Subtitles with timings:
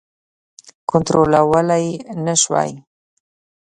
[0.89, 1.85] کنټرولولای
[2.25, 2.71] نه سوای.